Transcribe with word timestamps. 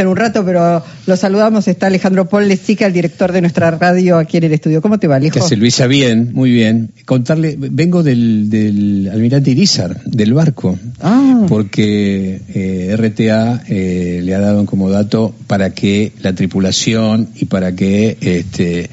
en 0.00 0.08
un 0.08 0.16
rato, 0.16 0.44
pero 0.44 0.82
lo 1.06 1.16
saludamos. 1.16 1.68
Está 1.68 1.86
Alejandro 1.86 2.28
Paul 2.28 2.48
Lezica, 2.48 2.86
el 2.86 2.92
director 2.92 3.32
de 3.32 3.40
nuestra 3.40 3.70
radio 3.70 4.18
aquí 4.18 4.38
en 4.38 4.44
el 4.44 4.52
estudio. 4.52 4.82
¿Cómo 4.82 4.98
te 4.98 5.06
va, 5.06 5.16
Alejo? 5.16 5.46
¿Qué 5.48 5.56
Luisa? 5.56 5.86
Bien, 5.86 6.30
muy 6.32 6.50
bien. 6.50 6.90
Contarle, 7.04 7.56
vengo 7.58 8.02
del, 8.02 8.48
del 8.50 9.10
almirante 9.12 9.50
Irizar, 9.50 10.02
del 10.04 10.34
barco, 10.34 10.78
ah. 11.00 11.44
porque 11.48 12.40
eh, 12.54 12.96
RTA 12.96 13.62
eh, 13.68 14.20
le 14.22 14.34
ha 14.34 14.40
dado 14.40 14.66
como 14.66 14.90
dato 14.90 15.34
para 15.46 15.70
que 15.70 16.12
la 16.22 16.34
tripulación 16.34 17.28
y 17.34 17.46
para 17.46 17.74
que 17.74 18.16
este, 18.20 18.90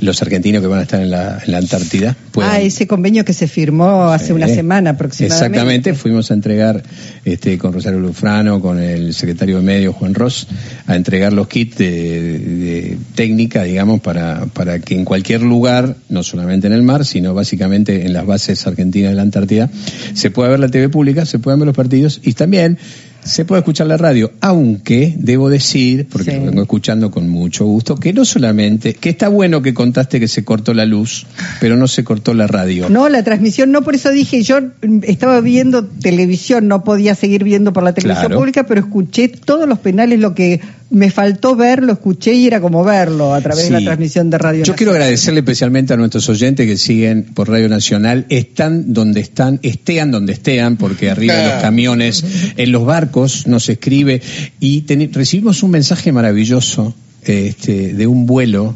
los 0.00 0.20
argentinos 0.22 0.62
que 0.62 0.68
van 0.68 0.80
a 0.80 0.82
estar 0.82 1.00
en 1.00 1.10
la, 1.10 1.40
en 1.44 1.52
la 1.52 1.58
Antártida 1.58 2.16
puedan... 2.30 2.50
Ah, 2.50 2.60
ese 2.60 2.86
convenio 2.86 3.24
que 3.24 3.32
se 3.32 3.48
firmó 3.48 4.04
hace 4.04 4.32
una 4.32 4.48
semana 4.48 4.90
aproximadamente. 4.90 5.46
Exactamente, 5.46 5.94
fuimos 5.94 6.30
a 6.30 6.34
entregar 6.34 6.82
este, 7.24 7.58
con 7.58 7.72
Rosario 7.72 7.98
Lufrano, 7.98 8.60
con 8.60 8.78
el 8.78 9.14
secretario 9.14 9.56
de 9.56 9.62
Medios, 9.62 9.94
Juan 9.94 10.14
Ross, 10.14 10.48
a 10.86 10.96
entregar 10.96 11.32
los 11.32 11.48
kits 11.48 11.78
de, 11.78 12.98
técnica, 13.14 13.62
digamos, 13.62 14.00
para, 14.00 14.46
para 14.46 14.78
que 14.78 14.94
en 14.94 15.04
cualquier 15.04 15.42
lugar, 15.42 15.96
no 16.08 16.22
solamente 16.22 16.66
en 16.66 16.72
el 16.72 16.82
mar, 16.82 17.04
sino 17.04 17.34
básicamente 17.34 18.06
en 18.06 18.12
las 18.12 18.26
bases 18.26 18.66
argentinas 18.66 19.10
de 19.10 19.16
la 19.16 19.22
Antártida, 19.22 19.70
se 20.14 20.30
pueda 20.30 20.50
ver 20.50 20.60
la 20.60 20.68
TV 20.68 20.88
pública, 20.88 21.26
se 21.26 21.38
puedan 21.38 21.60
ver 21.60 21.66
los 21.66 21.76
partidos 21.76 22.20
y 22.22 22.32
también 22.34 22.78
se 23.26 23.44
puede 23.44 23.60
escuchar 23.60 23.86
la 23.88 23.96
radio, 23.96 24.32
aunque 24.40 25.14
debo 25.18 25.50
decir, 25.50 26.06
porque 26.10 26.36
lo 26.36 26.46
vengo 26.46 26.62
escuchando 26.62 27.10
con 27.10 27.28
mucho 27.28 27.64
gusto, 27.64 27.96
que 27.96 28.12
no 28.12 28.24
solamente, 28.24 28.94
que 28.94 29.10
está 29.10 29.28
bueno 29.28 29.62
que 29.62 29.74
contaste 29.74 30.20
que 30.20 30.28
se 30.28 30.44
cortó 30.44 30.72
la 30.74 30.86
luz, 30.86 31.26
pero 31.60 31.76
no 31.76 31.88
se 31.88 32.04
cortó 32.04 32.34
la 32.34 32.46
radio. 32.46 32.88
No, 32.88 33.08
la 33.08 33.24
transmisión 33.24 33.72
no, 33.72 33.82
por 33.82 33.94
eso 33.94 34.10
dije, 34.10 34.42
yo 34.42 34.58
estaba 35.02 35.40
viendo 35.40 35.84
televisión, 35.84 36.68
no 36.68 36.84
podía 36.84 37.14
seguir 37.14 37.44
viendo 37.44 37.72
por 37.72 37.82
la 37.82 37.92
televisión 37.92 38.32
pública, 38.32 38.64
pero 38.64 38.80
escuché 38.80 39.28
todos 39.28 39.68
los 39.68 39.80
penales, 39.80 40.20
lo 40.20 40.34
que 40.34 40.60
me 40.90 41.10
faltó 41.10 41.56
verlo, 41.56 41.92
escuché 41.92 42.34
y 42.34 42.46
era 42.46 42.60
como 42.60 42.84
verlo 42.84 43.34
a 43.34 43.40
través 43.40 43.64
de 43.64 43.70
la 43.70 43.80
transmisión 43.80 44.30
de 44.30 44.38
Radio 44.38 44.64
Yo 44.64 44.74
quiero 44.74 44.92
agradecerle 44.92 45.40
especialmente 45.40 45.92
a 45.92 45.96
nuestros 45.96 46.28
oyentes 46.28 46.66
que 46.66 46.76
siguen 46.76 47.24
por 47.24 47.48
Radio 47.48 47.68
Nacional, 47.68 48.26
están 48.28 48.92
donde 48.92 49.20
están, 49.20 49.58
estean 49.62 50.10
donde 50.10 50.32
estean, 50.32 50.76
porque 50.76 51.10
arriba 51.10 51.34
de 51.34 51.48
los 51.48 51.62
camiones, 51.62 52.24
en 52.56 52.72
los 52.72 52.84
barcos 52.84 53.46
nos 53.46 53.68
escribe 53.68 54.22
y 54.60 54.84
recibimos 55.12 55.62
un 55.62 55.72
mensaje 55.72 56.12
maravilloso 56.12 56.94
este, 57.24 57.92
de 57.92 58.06
un 58.06 58.26
vuelo 58.26 58.74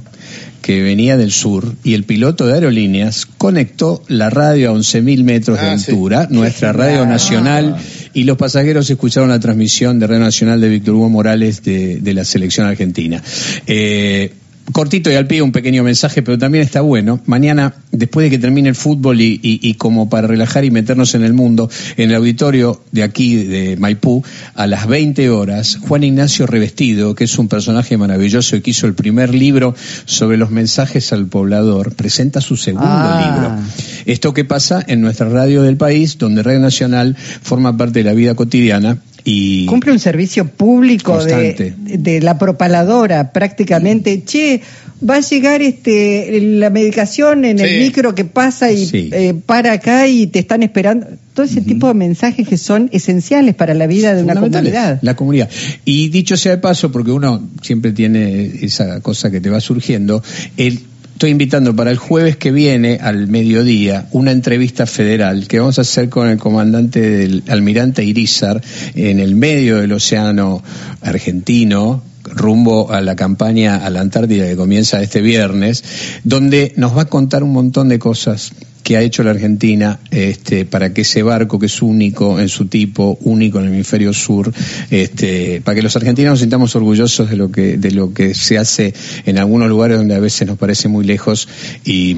que 0.62 0.82
venía 0.82 1.16
del 1.16 1.32
sur 1.32 1.74
y 1.84 1.94
el 1.94 2.04
piloto 2.04 2.46
de 2.46 2.54
aerolíneas 2.54 3.26
conectó 3.26 4.02
la 4.08 4.30
radio 4.30 4.70
a 4.70 4.74
11.000 4.74 5.24
metros 5.24 5.60
de 5.60 5.66
ah, 5.66 5.72
altura, 5.72 6.28
nuestra 6.30 6.72
radio 6.72 7.06
nacional, 7.06 7.76
y 8.12 8.24
los 8.24 8.36
pasajeros 8.36 8.88
escucharon 8.90 9.28
la 9.28 9.40
transmisión 9.40 9.98
de 9.98 10.06
Radio 10.06 10.20
Nacional 10.20 10.60
de 10.60 10.68
Víctor 10.68 10.94
Hugo 10.94 11.08
Morales 11.08 11.62
de, 11.62 12.00
la 12.14 12.24
selección 12.24 12.66
argentina. 12.66 13.22
Eh, 13.66 14.32
cortito 14.72 15.10
y 15.10 15.14
al 15.14 15.26
pie 15.26 15.42
un 15.42 15.52
pequeño 15.52 15.82
mensaje, 15.82 16.22
pero 16.22 16.38
también 16.38 16.64
está 16.64 16.80
bueno. 16.80 17.20
Mañana, 17.26 17.74
después 18.00 18.24
de 18.24 18.30
que 18.30 18.38
termine 18.38 18.70
el 18.70 18.74
fútbol 18.74 19.20
y, 19.20 19.74
como 19.74 20.08
para 20.08 20.26
relajar 20.26 20.64
y 20.64 20.70
meternos 20.70 21.14
en 21.14 21.22
el 21.22 21.34
mundo, 21.34 21.70
en 21.96 22.10
el 22.10 22.16
auditorio 22.16 22.80
de 22.90 23.02
aquí, 23.02 23.36
de 23.36 23.76
Maipú, 23.76 24.24
a 24.54 24.66
las 24.66 24.86
20 24.88 25.28
horas, 25.30 25.78
Juan 25.82 26.02
Ignacio 26.02 26.46
Revestido, 26.46 27.14
que 27.14 27.24
es 27.24 27.38
un 27.38 27.48
personaje 27.48 27.96
maravilloso 27.98 28.56
y 28.56 28.62
que 28.62 28.70
hizo 28.70 28.86
el 28.86 28.94
primer 28.94 29.34
libro 29.34 29.74
sobre 30.06 30.38
los 30.38 30.50
mensajes 30.50 31.12
al 31.12 31.26
poblador, 31.26 31.94
presenta 31.94 32.40
su 32.40 32.56
segundo 32.56 32.88
ah. 32.88 33.20
libro. 33.22 34.04
Esto 34.06 34.32
que 34.32 34.44
pasa 34.46 34.82
en 34.86 35.02
nuestra 35.02 35.28
radio 35.28 35.62
del 35.62 35.76
país, 35.76 36.16
donde 36.16 36.42
Radio 36.42 36.60
Nacional 36.60 37.16
forma 37.16 37.76
parte 37.76 38.00
de 38.00 38.04
la 38.04 38.14
vida 38.14 38.34
cotidiana 38.34 38.98
y 39.24 39.66
cumple 39.66 39.92
un 39.92 39.98
servicio 39.98 40.46
público 40.46 41.22
de, 41.24 42.20
la 42.22 42.38
propaladora 42.38 43.32
prácticamente. 43.32 44.22
Che 44.24 44.60
va 45.08 45.16
a 45.16 45.20
llegar 45.20 45.62
este 45.62 46.40
la 46.40 46.70
medicación 46.70 47.44
en 47.44 47.58
el 47.58 47.80
micro 47.80 48.14
que 48.14 48.24
pasa 48.24 48.70
y 48.70 48.88
eh, 48.92 49.34
para 49.46 49.72
acá 49.72 50.06
y 50.06 50.26
te 50.26 50.40
están 50.40 50.62
esperando. 50.62 51.06
Todo 51.32 51.46
ese 51.46 51.60
tipo 51.60 51.86
de 51.88 51.94
mensajes 51.94 52.46
que 52.46 52.58
son 52.58 52.90
esenciales 52.92 53.54
para 53.54 53.72
la 53.72 53.86
vida 53.86 54.14
de 54.14 54.22
una 54.22 54.34
comunidad. 54.34 54.98
la 55.00 55.16
comunidad. 55.16 55.48
Y 55.84 56.08
dicho 56.08 56.36
sea 56.36 56.52
de 56.52 56.58
paso 56.58 56.90
porque 56.92 57.12
uno 57.12 57.48
siempre 57.62 57.92
tiene 57.92 58.50
esa 58.62 59.00
cosa 59.00 59.30
que 59.30 59.40
te 59.40 59.48
va 59.48 59.60
surgiendo 59.60 60.22
el 60.56 60.80
estoy 61.20 61.32
invitando 61.32 61.76
para 61.76 61.90
el 61.90 61.98
jueves 61.98 62.38
que 62.38 62.50
viene, 62.50 62.98
al 62.98 63.28
mediodía, 63.28 64.06
una 64.12 64.30
entrevista 64.30 64.86
federal 64.86 65.48
que 65.48 65.58
vamos 65.58 65.76
a 65.76 65.82
hacer 65.82 66.08
con 66.08 66.28
el 66.28 66.38
comandante 66.38 66.98
del 66.98 67.42
almirante 67.48 68.02
Irizar 68.02 68.62
en 68.94 69.20
el 69.20 69.34
medio 69.34 69.76
del 69.82 69.92
océano 69.92 70.62
argentino, 71.02 72.02
rumbo 72.24 72.90
a 72.90 73.02
la 73.02 73.16
campaña 73.16 73.84
a 73.84 73.90
la 73.90 74.00
Antártida 74.00 74.46
que 74.46 74.56
comienza 74.56 75.02
este 75.02 75.20
viernes, 75.20 75.84
donde 76.24 76.72
nos 76.76 76.96
va 76.96 77.02
a 77.02 77.08
contar 77.10 77.42
un 77.42 77.52
montón 77.52 77.90
de 77.90 77.98
cosas 77.98 78.52
que 78.82 78.96
ha 78.96 79.02
hecho 79.02 79.22
la 79.22 79.30
Argentina 79.30 80.00
este, 80.10 80.64
para 80.64 80.92
que 80.92 81.02
ese 81.02 81.22
barco 81.22 81.58
que 81.58 81.66
es 81.66 81.82
único 81.82 82.40
en 82.40 82.48
su 82.48 82.66
tipo, 82.66 83.18
único 83.22 83.58
en 83.58 83.66
el 83.66 83.74
hemisferio 83.74 84.12
sur, 84.12 84.52
este, 84.90 85.60
para 85.62 85.74
que 85.76 85.82
los 85.82 85.96
argentinos 85.96 86.32
nos 86.32 86.40
sintamos 86.40 86.74
orgullosos 86.76 87.30
de 87.30 87.36
lo 87.36 87.50
que 87.50 87.76
de 87.76 87.90
lo 87.90 88.12
que 88.12 88.34
se 88.34 88.58
hace 88.58 88.94
en 89.26 89.38
algunos 89.38 89.68
lugares 89.68 89.96
donde 89.96 90.14
a 90.14 90.20
veces 90.20 90.46
nos 90.46 90.58
parece 90.58 90.88
muy 90.88 91.04
lejos 91.04 91.48
y, 91.84 92.16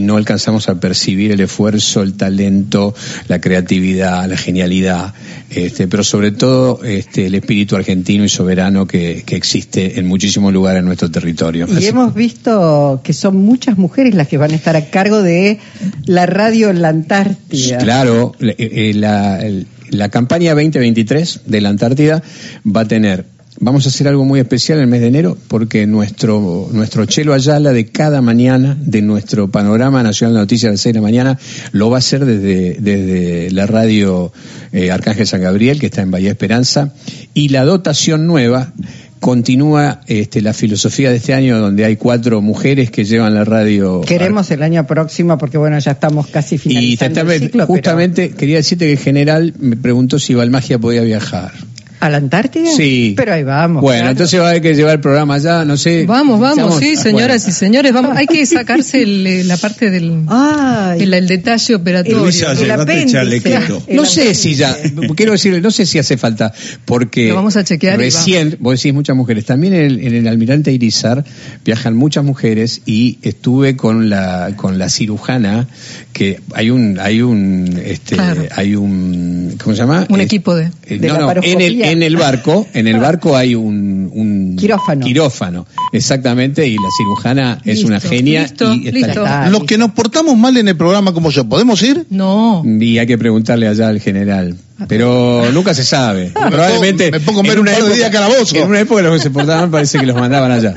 no 0.00 0.16
alcanzamos 0.16 0.68
a 0.70 0.80
percibir 0.80 1.30
el 1.30 1.40
esfuerzo, 1.40 2.02
el 2.02 2.14
talento, 2.14 2.94
la 3.28 3.38
creatividad, 3.38 4.26
la 4.28 4.36
genialidad, 4.36 5.12
este, 5.50 5.88
pero 5.88 6.02
sobre 6.02 6.32
todo 6.32 6.82
este, 6.82 7.26
el 7.26 7.34
espíritu 7.34 7.76
argentino 7.76 8.24
y 8.24 8.28
soberano 8.30 8.86
que, 8.86 9.24
existe 9.30 9.98
en 9.98 10.06
muchísimos 10.06 10.52
lugares 10.52 10.80
en 10.80 10.86
nuestro 10.86 11.10
territorio. 11.10 11.66
Y 11.68 11.86
hemos 11.86 12.14
visto 12.14 13.00
que 13.04 13.12
son 13.12 13.36
muchas 13.36 13.78
mujeres 13.78 14.14
las 14.14 14.26
que 14.26 14.38
van 14.38 14.50
a 14.52 14.54
estar 14.54 14.74
a 14.74 14.86
cargo 14.90 15.22
de 15.22 15.58
la 16.06 16.26
radio 16.26 16.70
en 16.70 16.82
la 16.82 16.88
Antártida. 16.88 17.78
Claro, 17.78 18.34
eh, 18.40 18.54
eh, 18.58 18.92
la, 18.94 19.40
la, 19.90 20.08
campaña 20.08 20.54
2023 20.54 21.42
de 21.46 21.60
la 21.60 21.68
Antártida 21.68 22.22
va 22.64 22.82
a 22.82 22.88
tener 22.88 23.24
Vamos 23.62 23.84
a 23.84 23.90
hacer 23.90 24.08
algo 24.08 24.24
muy 24.24 24.40
especial 24.40 24.78
en 24.78 24.84
el 24.84 24.90
mes 24.90 25.02
de 25.02 25.08
enero 25.08 25.36
porque 25.46 25.86
nuestro, 25.86 26.70
nuestro 26.72 27.04
Chelo 27.04 27.34
Ayala 27.34 27.74
de 27.74 27.88
cada 27.88 28.22
mañana, 28.22 28.74
de 28.80 29.02
nuestro 29.02 29.50
panorama 29.50 30.02
nacional 30.02 30.32
de 30.32 30.40
noticias 30.40 30.72
de 30.72 30.78
6 30.78 30.94
de 30.94 30.98
la 30.98 31.02
mañana, 31.02 31.38
lo 31.72 31.90
va 31.90 31.96
a 31.96 31.98
hacer 31.98 32.24
desde, 32.24 32.78
desde 32.80 33.50
la 33.50 33.66
radio 33.66 34.32
eh, 34.72 34.90
Arcángel 34.90 35.26
San 35.26 35.42
Gabriel, 35.42 35.78
que 35.78 35.86
está 35.86 36.00
en 36.00 36.10
Bahía 36.10 36.30
Esperanza, 36.30 36.94
y 37.34 37.50
la 37.50 37.66
dotación 37.66 38.26
nueva 38.26 38.72
continúa 39.20 40.00
este, 40.06 40.40
la 40.40 40.52
filosofía 40.54 41.10
de 41.10 41.16
este 41.16 41.34
año 41.34 41.58
donde 41.58 41.84
hay 41.84 41.96
cuatro 41.96 42.40
mujeres 42.40 42.90
que 42.90 43.04
llevan 43.04 43.34
la 43.34 43.44
radio. 43.44 44.00
Queremos 44.00 44.50
el 44.50 44.62
año 44.62 44.86
próximo 44.86 45.38
porque 45.38 45.58
bueno, 45.58 45.78
ya 45.78 45.92
estamos 45.92 46.26
casi 46.26 46.58
finalizando 46.58 47.30
y 47.30 47.34
el 47.34 47.40
ciclo, 47.40 47.66
justamente 47.66 48.30
quería 48.30 48.56
decirte 48.56 48.86
que 48.86 48.92
el 48.92 48.98
general 48.98 49.54
me 49.58 49.76
preguntó 49.76 50.18
si 50.18 50.34
Valmagia 50.34 50.78
podía 50.78 51.02
viajar. 51.02 51.52
¿A 52.00 52.08
la 52.08 52.16
Antártida? 52.16 52.70
Sí. 52.74 53.12
Pero 53.14 53.34
ahí 53.34 53.42
vamos. 53.42 53.82
Bueno, 53.82 54.08
entonces 54.08 54.40
va 54.40 54.46
a 54.46 54.50
haber 54.50 54.62
que 54.62 54.74
llevar 54.74 54.94
el 54.94 55.00
programa 55.00 55.34
allá, 55.34 55.66
no 55.66 55.76
sé. 55.76 56.06
Vamos, 56.06 56.40
vamos, 56.40 56.78
sí, 56.78 56.96
señoras 56.96 57.46
y 57.46 57.52
señores, 57.52 57.92
vamos. 57.92 58.16
Hay 58.16 58.26
que 58.26 58.44
sacarse 58.46 59.02
eh, 59.02 59.44
la 59.44 59.58
parte 59.58 59.90
del 59.90 60.24
el, 60.98 61.26
detalle 61.28 61.74
operatorio. 61.74 62.26
El, 62.26 63.96
no 63.96 64.04
sé 64.06 64.34
si 64.34 64.54
ya, 64.54 64.74
quiero 65.14 65.32
decirle, 65.32 65.60
no 65.60 65.70
sé 65.70 65.84
si 65.84 65.98
hace 65.98 66.16
falta, 66.16 66.52
porque 66.86 67.28
Lo 67.28 67.34
vamos 67.34 67.56
a 67.56 67.64
chequear 67.64 67.98
recién, 67.98 68.56
vos 68.60 68.76
decís 68.76 68.94
muchas 68.94 69.14
mujeres, 69.14 69.44
también 69.44 69.74
en 69.74 70.14
el, 70.14 70.26
Almirante 70.26 70.72
Irizar 70.72 71.24
viajan 71.64 71.96
muchas 71.96 72.24
mujeres 72.24 72.82
y 72.86 73.18
estuve 73.22 73.76
con 73.76 74.08
la 74.08 74.52
con 74.56 74.78
la 74.78 74.88
cirujana 74.88 75.66
que 76.12 76.40
hay 76.54 76.70
un 76.70 76.98
hay 76.98 77.22
un 77.22 77.80
este 77.84 78.16
hay 78.54 78.74
un 78.74 79.56
¿cómo 79.62 79.74
se 79.74 79.82
llama? 79.82 80.06
Un 80.08 80.20
equipo 80.20 80.54
de, 80.54 80.70
eh, 80.86 80.98
no, 81.00 81.18
no, 81.18 81.42
en 81.42 81.60
el 81.60 81.82
en 81.90 82.02
el 82.02 82.16
barco, 82.16 82.66
en 82.72 82.86
el 82.86 82.98
barco 82.98 83.36
hay 83.36 83.54
un, 83.54 84.10
un 84.12 84.56
quirófano. 84.56 85.04
quirófano, 85.04 85.66
exactamente, 85.92 86.66
y 86.66 86.74
la 86.74 86.88
cirujana 86.96 87.60
es 87.64 87.84
una 87.84 88.00
genia. 88.00 88.46
y 88.60 88.90
Los 89.50 89.64
que 89.64 89.78
nos 89.78 89.92
portamos 89.92 90.36
mal 90.36 90.56
en 90.56 90.68
el 90.68 90.76
programa 90.76 91.12
como 91.12 91.30
yo, 91.30 91.48
¿podemos 91.48 91.82
ir? 91.82 92.06
No. 92.10 92.62
Y 92.64 92.98
hay 92.98 93.06
que 93.06 93.18
preguntarle 93.18 93.68
allá 93.68 93.88
al 93.88 94.00
general. 94.00 94.56
Pero 94.88 95.50
nunca 95.52 95.74
se 95.74 95.84
sabe. 95.84 96.32
Probablemente. 96.32 97.10
Me 97.10 97.20
pongo, 97.20 97.44
en 97.44 97.58
una 97.58 97.76
época, 97.76 97.94
de 97.94 98.10
calabozo. 98.10 98.56
En 98.56 98.68
una 98.68 98.80
época 98.80 99.02
los 99.02 99.14
que 99.14 99.20
se 99.20 99.30
portaban 99.30 99.70
parece 99.70 99.98
que 99.98 100.06
los 100.06 100.16
mandaban 100.16 100.50
allá. 100.50 100.72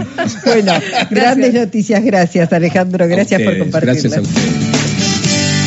Bueno, 0.45 0.73
grandes 1.09 1.53
noticias. 1.53 2.03
Gracias, 2.03 2.51
Alejandro. 2.51 3.07
Gracias 3.07 3.41
por 3.41 3.57
compartirlas. 3.57 4.03
Gracias 4.03 4.17
a 4.17 4.21
ustedes. 4.21 4.62